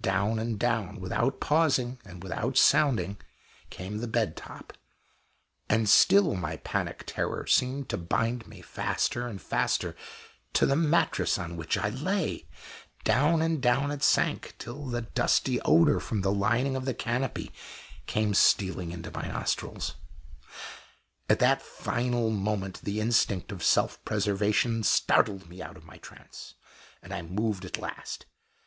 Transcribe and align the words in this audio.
Down 0.00 0.38
and 0.38 0.58
down, 0.58 0.98
without 0.98 1.40
pausing 1.40 1.98
and 2.06 2.22
without 2.22 2.56
sounding, 2.56 3.18
came 3.68 3.98
the 3.98 4.08
bed 4.08 4.34
top, 4.34 4.72
and 5.68 5.86
still 5.90 6.34
my 6.36 6.56
panic 6.56 7.04
terror 7.06 7.46
seemed 7.46 7.90
to 7.90 7.98
bind 7.98 8.46
me 8.48 8.62
faster 8.62 9.26
and 9.28 9.38
faster 9.42 9.94
to 10.54 10.64
the 10.64 10.74
mattress 10.74 11.36
on 11.38 11.58
which 11.58 11.76
I 11.76 11.90
lay 11.90 12.46
down 13.04 13.42
and 13.42 13.60
down 13.60 13.90
it 13.90 14.02
sank, 14.02 14.54
till 14.58 14.86
the 14.86 15.02
dusty 15.02 15.60
odor 15.66 16.00
from 16.00 16.22
the 16.22 16.32
lining 16.32 16.76
of 16.76 16.86
the 16.86 16.94
canopy 16.94 17.52
came 18.06 18.32
stealing 18.32 18.90
into 18.90 19.10
my 19.12 19.28
nostrils. 19.28 19.96
At 21.28 21.40
that 21.40 21.60
final 21.60 22.30
moment 22.30 22.80
the 22.84 23.00
instinct 23.02 23.52
of 23.52 23.62
self 23.62 24.02
preservation 24.06 24.82
startled 24.82 25.46
me 25.46 25.60
out 25.60 25.76
of 25.76 25.84
my 25.84 25.98
trance, 25.98 26.54
and 27.02 27.12
I 27.12 27.20
moved 27.20 27.66
at 27.66 27.76
last. 27.76 28.24